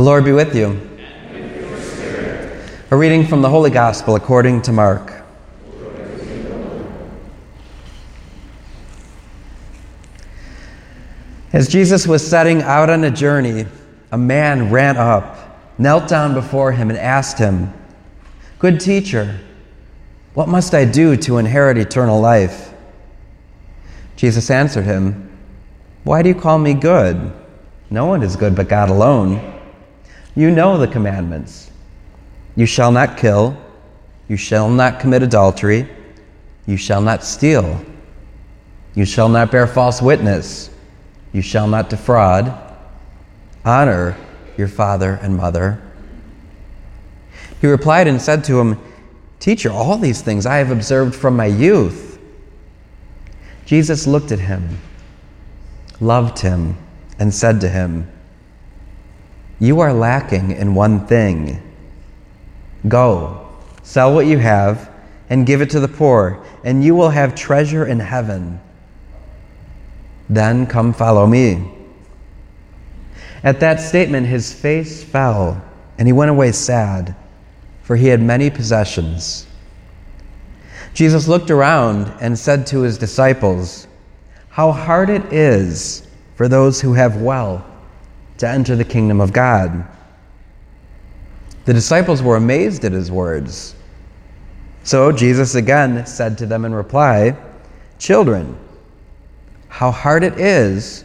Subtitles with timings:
[0.00, 0.80] The Lord be with you.
[2.90, 5.12] A reading from the Holy Gospel according to Mark.
[11.52, 13.66] As Jesus was setting out on a journey,
[14.10, 17.70] a man ran up, knelt down before him, and asked him,
[18.58, 19.38] Good teacher,
[20.32, 22.72] what must I do to inherit eternal life?
[24.16, 25.30] Jesus answered him,
[26.04, 27.30] Why do you call me good?
[27.90, 29.58] No one is good but God alone.
[30.34, 31.70] You know the commandments.
[32.56, 33.56] You shall not kill.
[34.28, 35.88] You shall not commit adultery.
[36.66, 37.84] You shall not steal.
[38.94, 40.70] You shall not bear false witness.
[41.32, 42.52] You shall not defraud.
[43.64, 44.16] Honor
[44.56, 45.80] your father and mother.
[47.60, 48.78] He replied and said to him,
[49.38, 52.18] Teacher, all these things I have observed from my youth.
[53.64, 54.78] Jesus looked at him,
[56.00, 56.76] loved him,
[57.18, 58.10] and said to him,
[59.60, 61.60] You are lacking in one thing.
[62.88, 63.46] Go,
[63.82, 64.90] sell what you have,
[65.28, 68.58] and give it to the poor, and you will have treasure in heaven.
[70.30, 71.70] Then come follow me.
[73.44, 75.62] At that statement, his face fell,
[75.98, 77.14] and he went away sad,
[77.82, 79.46] for he had many possessions.
[80.94, 83.86] Jesus looked around and said to his disciples,
[84.48, 87.64] How hard it is for those who have wealth
[88.40, 89.86] to enter the kingdom of God.
[91.66, 93.74] The disciples were amazed at his words.
[94.82, 97.36] So Jesus again said to them in reply,
[97.98, 98.58] Children,
[99.68, 101.04] how hard it is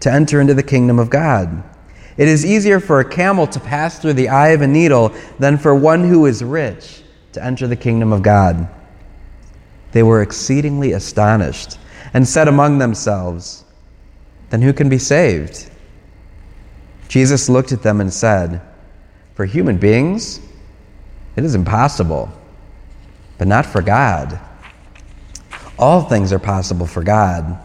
[0.00, 1.62] to enter into the kingdom of God.
[2.16, 5.58] It is easier for a camel to pass through the eye of a needle than
[5.58, 8.66] for one who is rich to enter the kingdom of God.
[9.92, 11.78] They were exceedingly astonished
[12.14, 13.64] and said among themselves,
[14.48, 15.70] then who can be saved?
[17.08, 18.60] Jesus looked at them and said,
[19.34, 20.40] For human beings,
[21.36, 22.30] it is impossible,
[23.38, 24.38] but not for God.
[25.78, 27.58] All things are possible for God.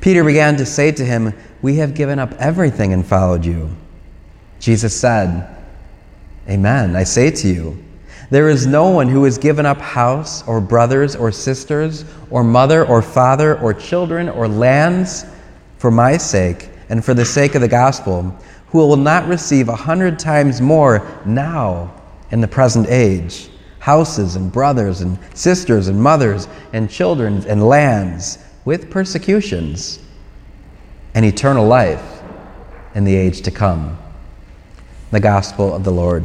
[0.00, 3.70] Peter began to say to him, We have given up everything and followed you.
[4.60, 5.56] Jesus said,
[6.48, 7.84] Amen, I say to you,
[8.30, 12.86] there is no one who has given up house or brothers or sisters or mother
[12.86, 15.24] or father or children or lands
[15.78, 18.36] for my sake and for the sake of the gospel,
[18.68, 21.94] who will not receive a hundred times more now
[22.30, 28.38] in the present age houses and brothers and sisters and mothers and children and lands
[28.64, 29.98] with persecutions
[31.14, 32.22] and eternal life
[32.94, 33.96] in the age to come.
[35.10, 36.24] The gospel of the Lord.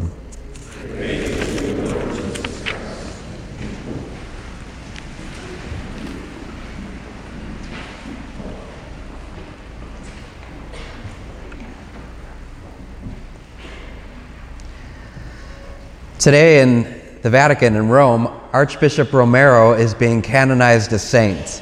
[16.23, 16.83] Today in
[17.21, 21.61] the Vatican in Rome, Archbishop Romero is being canonized a saint.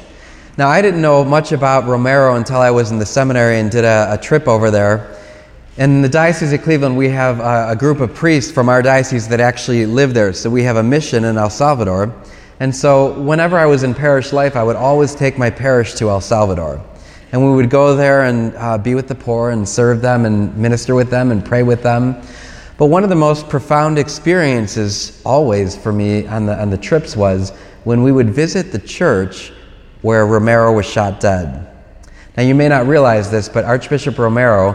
[0.56, 3.84] Now, I didn't know much about Romero until I was in the seminary and did
[3.84, 5.18] a, a trip over there.
[5.78, 9.26] In the Diocese of Cleveland, we have a, a, group of priests from our diocese
[9.30, 10.32] that actually live there.
[10.32, 12.14] So we have a mission in El Salvador.
[12.60, 16.08] And so whenever I was in parish life, I would always take my parish to
[16.08, 16.80] El Salvador.
[17.32, 20.56] And we would go there and uh, be with the poor and serve them and
[20.56, 22.22] minister with them and pray with them.
[22.82, 27.16] But one of the most profound experiences always for me on the, on the trips
[27.16, 27.50] was
[27.84, 29.52] when we would visit the church
[30.00, 31.70] where Romero was shot dead.
[32.36, 34.70] Now, you may not realize this, but Archbishop Romero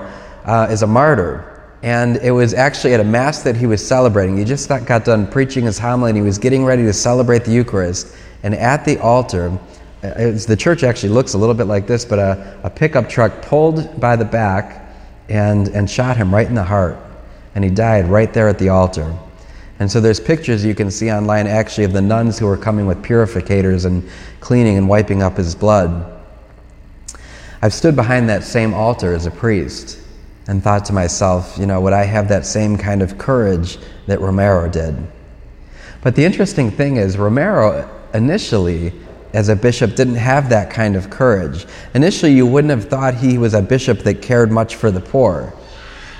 [0.46, 1.70] uh, is a martyr.
[1.84, 4.38] And it was actually at a Mass that he was celebrating.
[4.38, 7.52] He just got done preaching his homily and he was getting ready to celebrate the
[7.52, 8.16] Eucharist.
[8.42, 9.60] And at the altar,
[10.02, 13.42] uh, the church actually looks a little bit like this, but a, a pickup truck
[13.42, 14.96] pulled by the back
[15.28, 16.98] and, and shot him right in the heart
[17.58, 19.18] and he died right there at the altar.
[19.80, 22.86] And so there's pictures you can see online actually of the nuns who were coming
[22.86, 24.08] with purificators and
[24.42, 26.22] cleaning and wiping up his blood.
[27.64, 30.00] I've stood behind that same altar as a priest
[30.46, 34.22] and thought to myself, you know, would I have that same kind of courage that
[34.22, 34.96] Romero did?
[36.04, 38.94] But the interesting thing is, Romero initially,
[39.34, 41.66] as a bishop, didn't have that kind of courage.
[41.96, 45.56] Initially, you wouldn't have thought he was a bishop that cared much for the poor.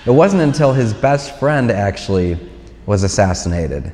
[0.08, 2.40] It wasn't until his best friend actually
[2.86, 3.92] was assassinated.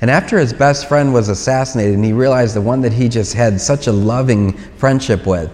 [0.00, 3.34] And after his best friend was assassinated and he realized the one that he just
[3.34, 5.52] had such a loving friendship with,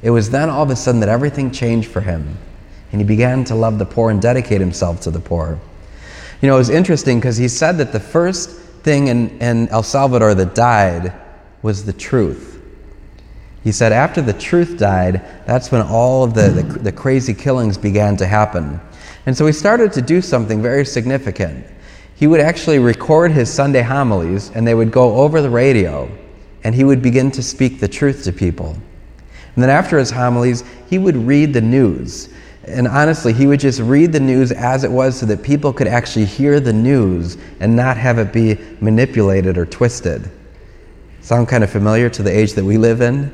[0.00, 2.38] it was then all of a sudden that everything changed for him.
[2.90, 5.60] And he began to love the poor and dedicate himself to the poor.
[6.40, 8.48] You know, it was interesting because he said that the first
[8.82, 11.12] thing in, in El Salvador that died
[11.60, 12.62] was the truth.
[13.62, 17.76] He said after the truth died, that's when all of the, the, the crazy killings
[17.76, 18.80] began to happen.
[19.26, 21.66] And so he started to do something very significant.
[22.14, 26.10] He would actually record his Sunday homilies, and they would go over the radio,
[26.64, 28.76] and he would begin to speak the truth to people.
[29.54, 32.28] And then after his homilies, he would read the news.
[32.64, 35.86] And honestly, he would just read the news as it was so that people could
[35.86, 40.30] actually hear the news and not have it be manipulated or twisted.
[41.20, 43.32] Sound kind of familiar to the age that we live in?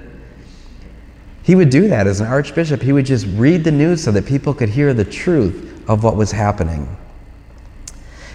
[1.42, 2.80] He would do that as an archbishop.
[2.80, 6.16] He would just read the news so that people could hear the truth of what
[6.16, 6.88] was happening.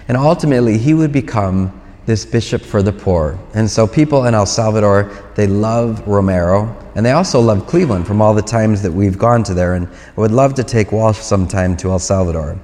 [0.07, 3.37] And ultimately, he would become this bishop for the poor.
[3.53, 8.19] And so people in El Salvador, they love Romero, and they also love Cleveland from
[8.19, 9.75] all the times that we've gone to there.
[9.75, 12.57] And I would love to take Walsh sometime to El Salvador.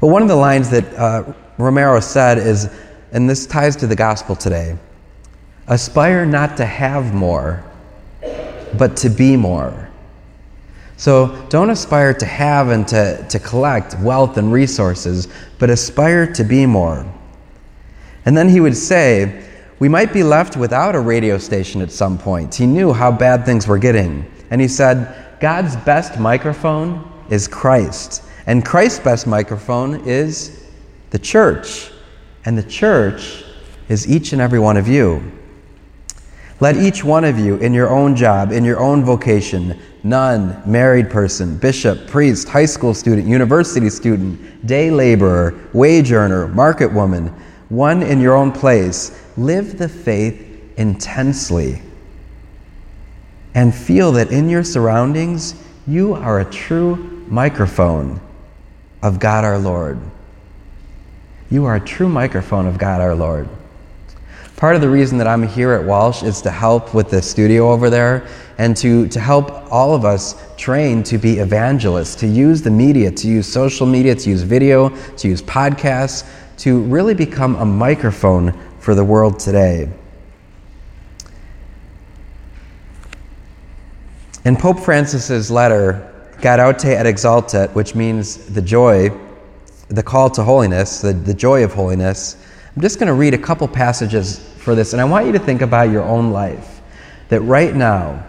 [0.00, 2.70] But one of the lines that uh, Romero said is,
[3.10, 4.76] and this ties to the gospel today
[5.66, 7.64] aspire not to have more,
[8.78, 9.83] but to be more.
[10.96, 16.44] So don't aspire to have and to, to collect wealth and resources, but aspire to
[16.44, 17.04] be more.
[18.24, 19.44] And then he would say,
[19.80, 22.54] We might be left without a radio station at some point.
[22.54, 24.30] He knew how bad things were getting.
[24.50, 28.22] And he said, God's best microphone is Christ.
[28.46, 30.64] And Christ's best microphone is
[31.10, 31.90] the church.
[32.44, 33.44] And the church
[33.88, 35.32] is each and every one of you.
[36.60, 41.10] Let each one of you, in your own job, in your own vocation, nun, married
[41.10, 47.28] person, bishop, priest, high school student, university student, day laborer, wage earner, market woman,
[47.68, 50.40] one in your own place, live the faith
[50.76, 51.82] intensely
[53.54, 55.54] and feel that in your surroundings,
[55.86, 56.96] you are a true
[57.28, 58.20] microphone
[59.02, 59.98] of God our Lord.
[61.50, 63.48] You are a true microphone of God our Lord.
[64.56, 67.72] Part of the reason that I'm here at Walsh is to help with the studio
[67.72, 68.26] over there
[68.58, 73.10] and to, to help all of us train to be evangelists, to use the media,
[73.10, 76.24] to use social media, to use video, to use podcasts,
[76.58, 79.88] to really become a microphone for the world today.
[84.44, 89.10] In Pope Francis's letter, Gaudete et Exsultate, which means the joy,
[89.88, 92.36] the call to holiness, the, the joy of holiness,
[92.74, 95.38] I'm just going to read a couple passages for this, and I want you to
[95.38, 96.80] think about your own life.
[97.28, 98.24] That right now,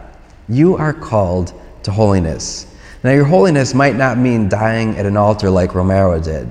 [0.47, 2.67] you are called to holiness.
[3.03, 6.47] Now, your holiness might not mean dying at an altar like Romero did.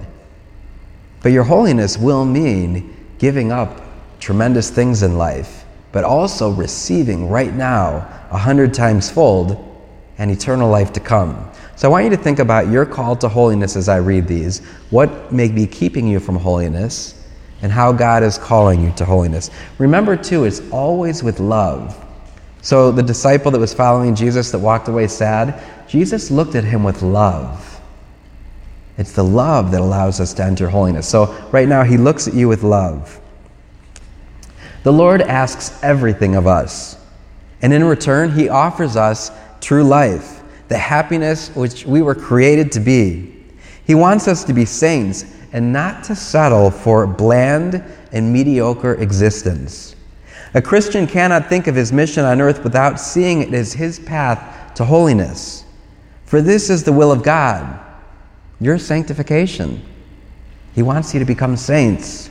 [1.22, 3.80] But your holiness will mean giving up
[4.18, 9.70] tremendous things in life, but also receiving right now a hundred times fold
[10.18, 11.48] and eternal life to come.
[11.76, 14.66] So I want you to think about your call to holiness as I read these.
[14.90, 17.20] What may be keeping you from holiness
[17.64, 19.50] and how God is calling you to holiness.
[19.78, 21.98] Remember, too, it's always with love.
[22.60, 26.84] So the disciple that was following Jesus that walked away sad, Jesus looked at him
[26.84, 27.80] with love.
[28.98, 31.08] It's the love that allows us to enter holiness.
[31.08, 33.18] So, right now, He looks at you with love.
[34.82, 36.96] The Lord asks everything of us,
[37.62, 39.32] and in return, He offers us
[39.62, 43.34] true life, the happiness which we were created to be.
[43.86, 49.94] He wants us to be saints and not to settle for bland and mediocre existence.
[50.52, 54.74] A Christian cannot think of his mission on earth without seeing it as his path
[54.74, 55.64] to holiness.
[56.26, 57.80] For this is the will of God
[58.60, 59.84] your sanctification.
[60.74, 62.30] He wants you to become saints.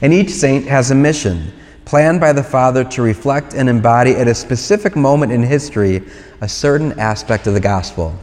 [0.00, 1.52] And each saint has a mission
[1.84, 6.02] planned by the Father to reflect and embody at a specific moment in history
[6.42, 8.16] a certain aspect of the gospel.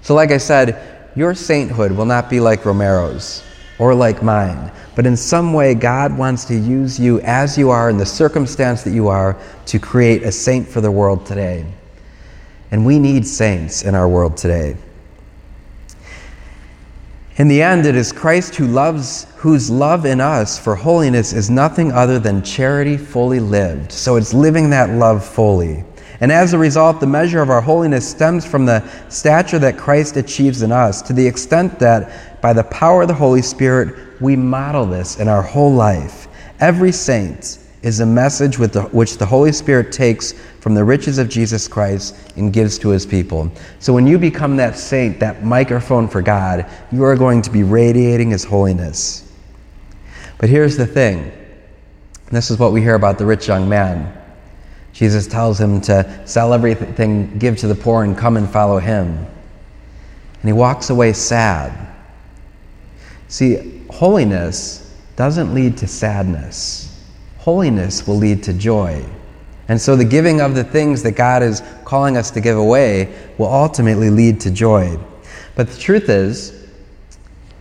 [0.00, 3.42] So, like I said, your sainthood will not be like Romero's
[3.80, 7.88] or like mine, but in some way, God wants to use you as you are
[7.88, 11.64] in the circumstance that you are to create a saint for the world today.
[12.70, 14.76] And we need saints in our world today.
[17.36, 21.48] In the end, it is Christ who loves, whose love in us for holiness is
[21.48, 23.92] nothing other than charity fully lived.
[23.92, 25.84] So it's living that love fully.
[26.20, 30.16] And as a result, the measure of our holiness stems from the stature that Christ
[30.16, 34.36] achieves in us, to the extent that by the power of the Holy Spirit, we
[34.36, 36.28] model this in our whole life.
[36.60, 41.30] Every saint is a message the, which the Holy Spirit takes from the riches of
[41.30, 43.50] Jesus Christ and gives to his people.
[43.78, 47.62] So when you become that saint, that microphone for God, you are going to be
[47.62, 49.32] radiating his holiness.
[50.36, 51.32] But here's the thing
[52.30, 54.19] this is what we hear about the rich young man.
[54.92, 59.06] Jesus tells him to sell everything, give to the poor, and come and follow him.
[59.08, 61.88] And he walks away sad.
[63.28, 66.90] See, holiness doesn't lead to sadness
[67.40, 69.04] holiness will lead to joy.
[69.68, 73.14] And so the giving of the things that God is calling us to give away
[73.38, 74.98] will ultimately lead to joy.
[75.54, 76.68] But the truth is,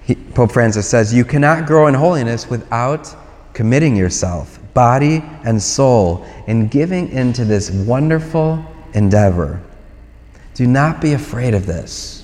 [0.04, 3.16] He, Pope Francis says, You cannot grow in holiness without
[3.54, 9.62] committing yourself, body and soul, in giving into this wonderful endeavor.
[10.54, 12.24] Do not be afraid of this.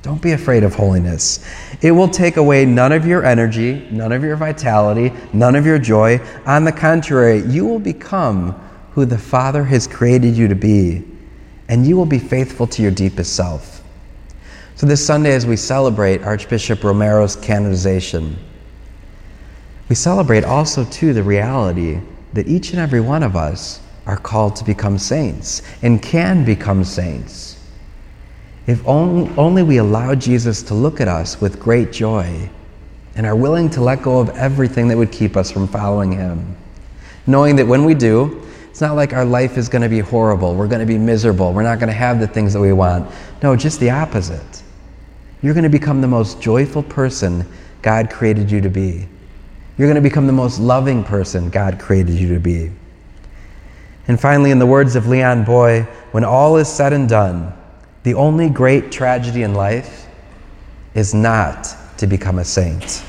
[0.00, 1.44] Don't be afraid of holiness.
[1.82, 5.78] It will take away none of your energy, none of your vitality, none of your
[5.78, 6.22] joy.
[6.46, 8.52] On the contrary, you will become
[8.92, 11.04] who the Father has created you to be,
[11.68, 13.84] and you will be faithful to your deepest self.
[14.74, 18.38] So, this Sunday, as we celebrate Archbishop Romero's canonization,
[19.88, 22.00] we celebrate also, too, the reality
[22.32, 26.84] that each and every one of us are called to become saints and can become
[26.84, 27.58] saints.
[28.66, 32.48] If only we allow Jesus to look at us with great joy
[33.14, 36.56] and are willing to let go of everything that would keep us from following Him,
[37.26, 40.54] knowing that when we do, it's not like our life is going to be horrible,
[40.54, 43.08] we're going to be miserable, we're not going to have the things that we want.
[43.42, 44.62] No, just the opposite.
[45.42, 47.46] You're going to become the most joyful person
[47.82, 49.06] God created you to be.
[49.76, 52.70] You're going to become the most loving person God created you to be.
[54.06, 57.52] And finally, in the words of Leon Bloy, when all is said and done,
[58.02, 60.06] the only great tragedy in life
[60.94, 63.02] is not to become a saint.